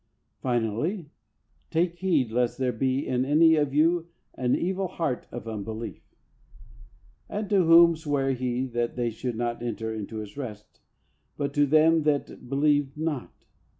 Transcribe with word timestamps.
Finally," 0.41 1.11
Take 1.69 1.99
heed, 1.99 2.31
lest 2.31 2.57
there 2.57 2.71
be 2.71 3.05
in 3.05 3.23
any 3.23 3.55
of 3.55 3.71
you 3.71 4.07
an 4.33 4.55
evil 4.55 4.87
heart 4.87 5.27
of 5.31 5.47
unbelief,^' 5.47 6.17
"And 7.29 7.47
to 7.51 7.63
whom 7.65 7.95
sware 7.95 8.31
He 8.31 8.65
that 8.65 8.95
they 8.95 9.11
should 9.11 9.35
not 9.35 9.61
enter 9.61 9.93
into 9.93 10.17
His 10.17 10.35
rest, 10.37 10.79
but 11.37 11.53
to 11.53 11.67
them 11.67 12.01
that 12.01 12.49
believed 12.49 12.97
not? 12.97 13.45